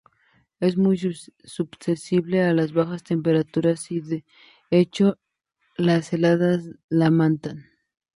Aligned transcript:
Es 0.59 0.77
muy 0.77 0.97
susceptible 0.97 2.41
a 2.41 2.53
las 2.53 2.73
bajas 2.73 3.03
temperaturas 3.03 3.91
y, 3.91 3.99
de 4.01 4.25
hecho, 4.71 5.19
las 5.77 6.11
heladas 6.11 6.67
la 6.89 7.11
matan. 7.11 7.69